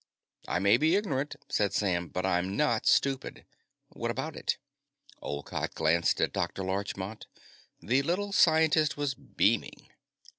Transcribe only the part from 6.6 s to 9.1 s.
Larchmont. The little scientist